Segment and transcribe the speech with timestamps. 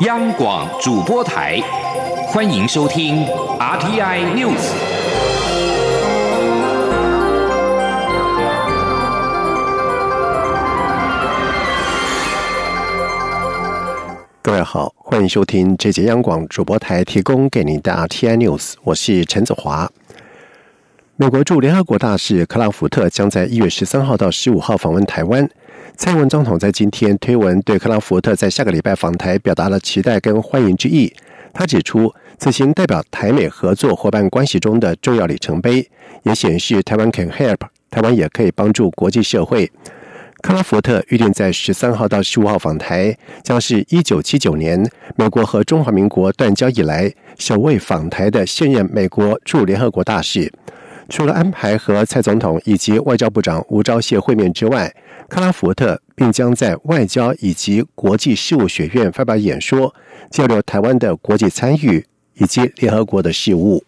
[0.00, 1.58] 央广主播台，
[2.28, 3.24] 欢迎收听
[3.58, 4.60] RTI News。
[14.42, 19.90] 各位好，欢迎收听这节央广主播台提供给您的 RTI News，我是陈子华。
[21.16, 25.48] 美国驻联合国大使克拉福特将在一月十三号到十五号访问台湾。
[25.96, 31.10] 蔡英文总统在今天推文对克拉福特在下个礼拜访台表达了期待跟欢迎之意。
[31.54, 35.88] 他指出，此行代表台美合作伙伴关系中的重要里程碑，
[36.24, 37.56] 也显示台湾 can help，
[37.90, 39.72] 台湾也可以帮助国际社会。
[40.42, 50.52] 克拉福特预定在十三号到十五号访台，将是一九七九年美国和中华民国断交以来首位访台的现任美国驻联合国大使。
[51.08, 54.92] 除了安排和蔡总统以及外交部长吴钊燮会面之外，
[55.28, 59.94] 克拉福特并将在外交以及国际事务学院发表演说，
[60.30, 62.04] 交流台湾的国际参与
[62.34, 63.82] 以及联合国的事务。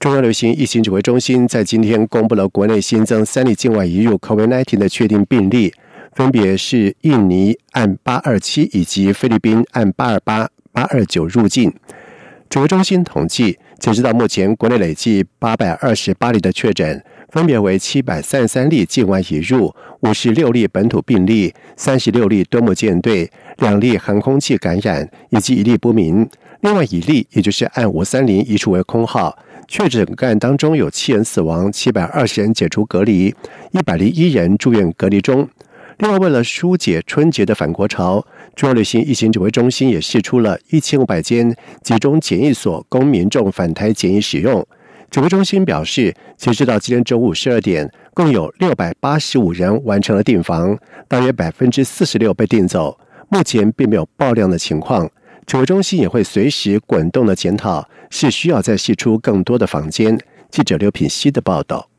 [0.00, 5.72] 中央流行疫情指挥中心在今天公布了国内新增三例境外移入 COVID-19 的确定病例，
[6.12, 11.72] 分别是印尼按八二七以及菲律宾按八二八、八二九入境。
[12.50, 13.58] 指挥中心统计。
[13.78, 26.28] 截止到目前，国内累计八百二十八例的确诊，分别为七百三十三例境外引入，五十六例本土病例，三十六例多目舰队，两例航空器感染，以及一例不明。
[26.60, 29.34] 另外一例，也就是按五三零移除为空号。
[29.66, 33.34] 确诊个案当中有七人死亡，七百二十人解除隔离，
[33.70, 35.48] 一百零一人住院隔离中。
[36.00, 38.22] 另外，为了疏解春节的返国潮。
[38.54, 44.66] 中央流行疫情指挥中心也释出了一千五百间集中检疫所供民众返台检疫使用。
[45.12, 50.74] 指挥中心表示，截止到今天中午十二点，共有六百八十五人完成了订房，
[51.06, 52.98] 大约百分之四十六被订走。
[53.28, 55.06] 目前并没有爆量的情况。
[55.44, 60.18] 指挥中心也会随时滚动的检讨，是需要再释出更多的房间。
[60.50, 61.91] 记者刘品希的报道。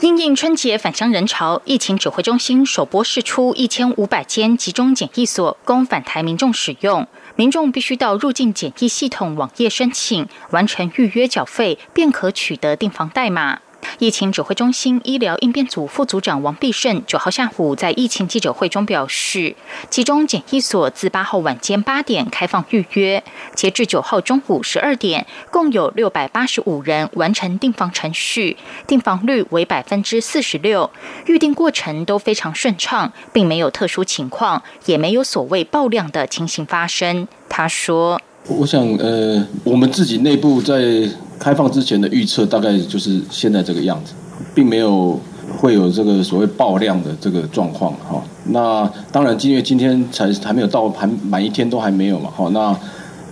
[0.00, 7.06] 因应春节返乡人潮，疫情指挥中心首波试出一千五百间集中检疫所供返台民众使用。
[7.36, 13.60] 民众必须到入境检疫系统网页申请，完成预约缴费，便可取得订房代码。
[13.98, 19.54] 疫情指挥中心医疗应变组副组长王必胜九号下午在疫情记者会中表示，
[19.90, 23.22] 其中检疫所自八号晚间八点开放预约，
[23.54, 28.56] 截至九号中午十二点，共有六百八十五人完成订房程序，
[28.86, 30.90] 订房率为百分之四十六，
[31.26, 37.26] 预订过程都非常顺畅，并没有特殊情况，也没有所谓爆量的情形发生。
[37.48, 38.20] 他说。
[38.46, 41.08] 我想，呃，我们自己内部在
[41.44, 44.14] 开放之前的预测，大概就是现在这个样子，
[44.54, 45.20] 并没有
[45.58, 48.22] 会有这个所谓爆量的这个状况，哈。
[48.44, 52.48] 那当然，因为今天才还没有到，还满一天都还没有嘛，哈。
[52.48, 52.74] 那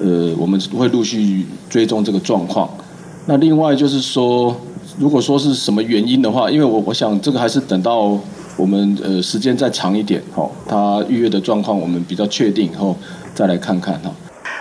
[0.00, 2.68] 呃，我们会陆续追踪这个状况。
[3.26, 4.56] 那另外就是说，
[4.98, 8.18] 如果说是什么原因的话，因为我我想这个还是等到
[8.56, 12.96] 我们呃时间再长一点，哈，他预约的状况我们比较确定以后，
[13.36, 14.10] 再来看看哈。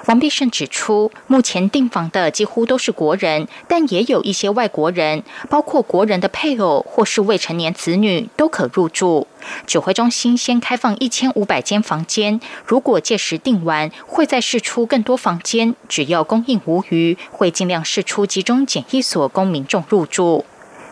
[0.10, 5.22] 王必胜指出，目前订房的几乎都是国人，但也有一些外国人，
[5.52, 9.28] 包括国人的配偶或是未成年子女都可入住。
[9.68, 15.76] 指挥中心先开放一千五百间房间，如果届时订完，会再试出更多房间。
[15.88, 20.44] 只要供应无余，会尽量试出集中检疫所供民众入住。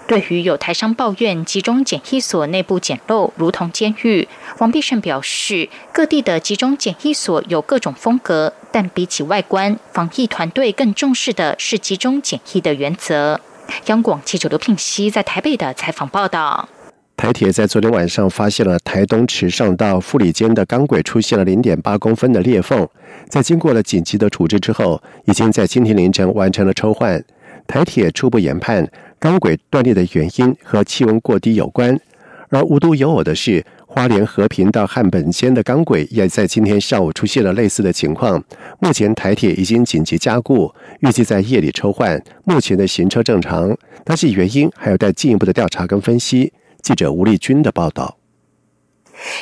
[0.08, 4.26] 对于有台商抱怨集中检疫所内部简陋，如同监狱，
[4.60, 13.42] 王必胜表示，各地的集中检疫所有各种风格，但比起外观，防疫团队更重视的是集中检疫的原则。
[13.88, 16.70] 央广记者刘聘熙在台北的采访报道：
[17.18, 22.88] 台铁在昨天晚上发现了台东池上到富里间的钢轨出现了零点八公分的裂缝，
[23.28, 27.22] 在经过了紧急的处置之后，已经在今天凌晨完成了抽换。
[27.68, 28.90] 台铁初步研判。
[29.20, 32.00] 钢轨断裂的原因和气温过低有关，
[32.50, 38.44] 而无独有偶的是，花莲和平到汉本间的钢轨也在今天上午出现了类似的情况。
[38.80, 42.22] 目前台铁已经紧急加固，预计在夜里抽换。
[42.44, 46.54] 目前的行车正常，但是原因还有待进一步的调查跟分析。
[46.82, 48.17] 记者吴立军的报道。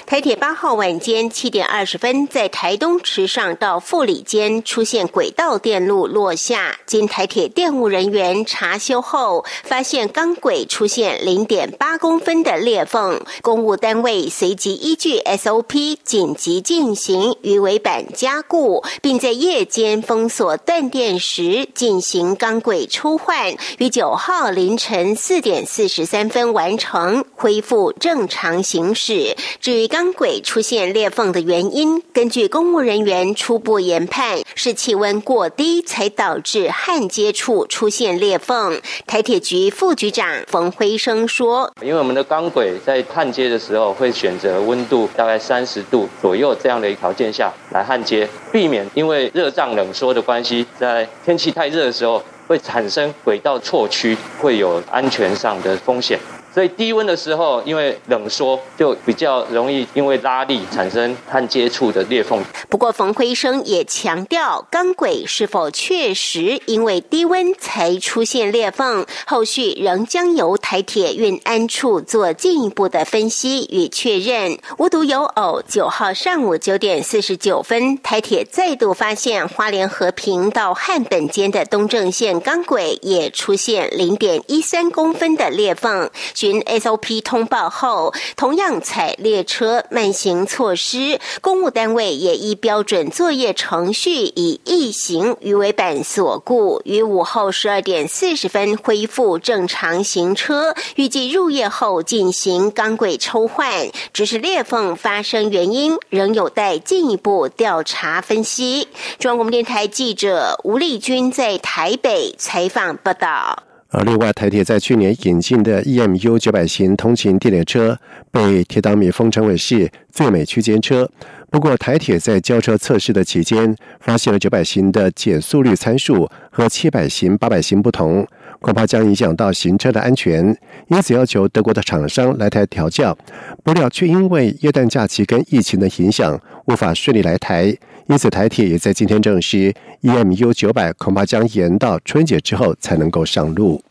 [0.05, 29.35] 台铁八号晚间七点二十分，在台东池上到富里间出现轨道电路落下，经台铁电务人员查修后，发现钢轨出现零点八公分的裂缝，公务单位随即依据 SOP 紧急进行鱼尾板加固，并在夜间封锁断电时进行钢轨抽换，于九号凌晨四点四十三分完成，恢复正常行驶。
[29.65, 38.79] 至于钢轨出现裂缝的原因，根据公务人员初步研判，是气温过低才导致焊接处出现裂缝。
[39.07, 56.19] 台铁局副局长冯辉生说：“因为我们的钢轨在焊接的时候，会选择温度大概三十度左右这样的一条件下来焊接，避免因为热胀冷缩的关系，在天气太热的时候会产生轨道错区，会有安全上的风险。”
[56.55, 62.41] 所以低温的时候，因为冷缩，就比较容易因为拉力产生焊接处的裂缝。
[62.69, 74.57] 不过，冯辉生也强调，钢轨是否确实因为低温才出现裂缝，后续仍将由台铁运安处做进一步的分析与确认。
[74.77, 86.09] 无独有偶，九号上午九点四十九分，台铁再度发现花莲和平到汉本间的东正线钢轨也出现零点一三公分的裂缝。
[86.45, 103.89] 循 SOP 通报后，同样采列车慢行措施，公务单位也依标准作业程序，以异行鱼尾板锁固，于午后十二点四十分恢复正常行车，预计入夜后进行钢轨抽换。
[104.13, 108.87] 只是裂缝发生原因仍有待进一步调查分析。
[109.17, 113.64] 中央广播电台记者吴丽君在台北采访报道。
[113.97, 117.97] 而另外，台铁在去年引进的 EMU 九百型通勤电列车，
[118.29, 121.09] 被铁道迷封称为是最美区间车。
[121.49, 128.27] 不过，台铁在交车测试的期间，发现了九百型的减速率参数和七百型、八百型不同，
[128.59, 130.45] 恐怕将影响到行车的安全，
[130.89, 133.17] 因此要求德国的厂商来台调教。
[133.63, 137.73] 不料却因为耶诞假期跟疫情的影响，无法顺利来台。
[138.07, 139.73] 因此，台铁也在今天证实
[140.03, 143.81] ，EMU 九百恐怕将延到春节之后才能够上路。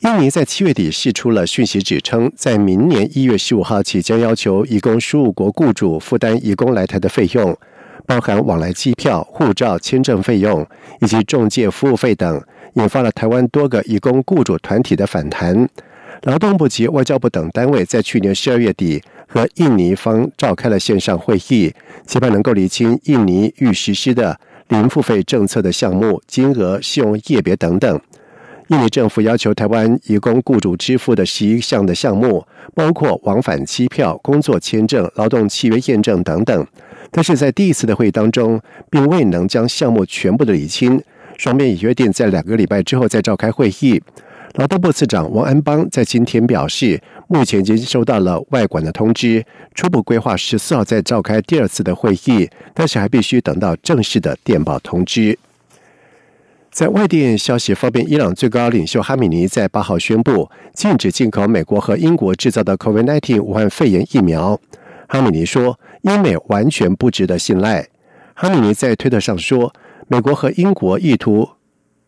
[0.00, 7.58] 印尼在七月底释出了讯息，指称在明年一月十五号起将要求移工输入国雇主负担移工来台的费用，
[8.06, 10.64] 包含往来机票、护照、签证费用
[11.00, 12.40] 以及中介服务费等，
[12.74, 15.68] 引发了台湾多个移工雇主团体的反弹。
[16.22, 21.72] 劳动部及外交部等单位在去年十二月底和印尼方召开了线上会议，
[22.06, 24.38] 期盼能够厘清印尼欲实施的
[24.68, 28.00] 零付费政策的项目金额、信用业别等等。
[28.68, 36.66] 印尼政府要求台湾移工雇主支付的十一项的项目，包括往返机票、工作签证、劳动契约验证等等。
[37.10, 38.60] 但是在第一次的会议当中，
[38.90, 41.02] 并未能将项目全部的理清。
[41.38, 44.02] 双边已约定在两个礼拜之后再召开会议。
[44.54, 55.38] 劳动部次长王安邦在今天表示，目前已经收到了外管的通知，初步规划十四号再召开第二次的会议，但是还必须等到正式的电报通知。
[56.70, 64.58] 在外电消息方面，伊朗最高领袖哈米尼在八号宣布禁止进口美国和英国制造的 COVID-19 武汉肺炎疫苗。
[65.08, 67.86] 哈米尼说，英美完全不值得信赖。
[68.34, 69.72] 哈米尼在推特上说，
[70.08, 71.48] 美国和英国意图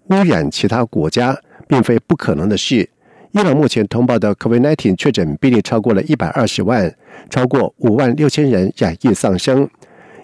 [0.08, 1.37] 污染其他国家，
[1.70, 2.87] 并非不可能的事。
[3.31, 6.93] 伊朗目前通报的 COVID-19 确诊病例超过了一百二十万，
[7.31, 9.70] 超过五万六千人染疫丧生。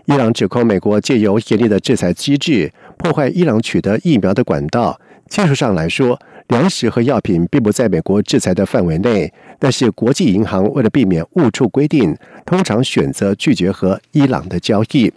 [0.06, 2.72] 伊朗指控美国借由严厉的制裁机制。
[2.98, 5.00] 破坏伊朗取得疫苗的管道。
[5.28, 9.32] 技术上来说，粮食和药品并不在美国制裁的范围内。
[9.58, 15.12] 但是，国际银行为了避免误触规定，通常选择拒绝和伊朗的交易。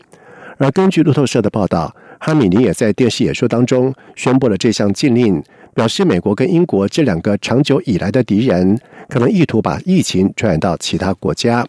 [0.58, 5.42] 而根据路透社的报道，哈米尼也在电视演说当中宣布了这项禁令，
[5.74, 11.66] 表示美国跟英国这两个长久以来的敌人，可能意图把疫情传染到其他国家。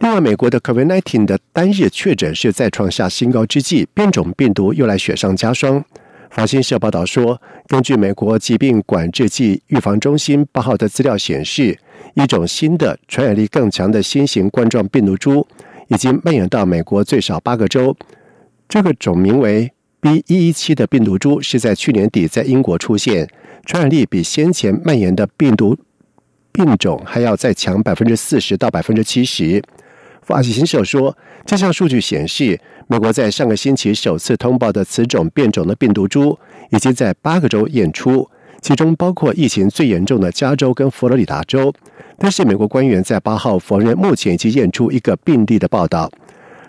[0.00, 5.84] 另外，美国的 COVID-19 的单日确诊是再创下新高之际，变种病毒又来雪上加霜。
[6.30, 11.76] 法新社报道说，根据美国疾病管制剂预防中心八号的资料显示，
[12.14, 15.46] 一种新的传染力更强的新型冠状病毒株
[15.88, 17.96] 已经蔓延到美国最少八个州。
[18.68, 20.22] 这个种名为 B.
[20.28, 23.28] 一一七的病毒株是在去年底在英国出现，
[23.66, 25.76] 传染力比先前蔓延的病毒
[26.52, 29.60] 病种还要再强百分之四十到百分之七十。
[30.22, 36.38] 法新社说，这项数据显示，美国在上个星期首次通报的此种变种的病毒株，
[36.70, 41.74] 已经在八个州验出，其中包括疫情最严重的加州跟佛罗里达州。
[42.18, 46.08] 但是，美国官员在八号否认目前已经验出一个病例的报道。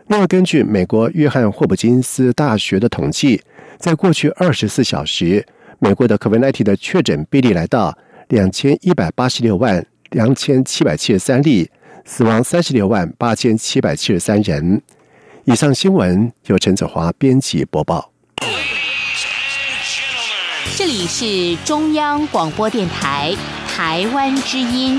[0.09, 3.39] 另外，根据美国约翰霍普金斯大学的统计，
[3.77, 5.45] 在过去二十四小时，
[5.77, 7.95] 美国的 COVID-19 的确诊病例来到
[8.29, 11.69] 两千一百八十六万两千七百七十三例。
[12.05, 14.81] 死亡三十六万八千七百七十三人。
[15.43, 18.11] 以上新闻由陈子华编辑播报。
[20.75, 23.35] 这里是中央广播电台
[23.67, 24.97] 台湾之音。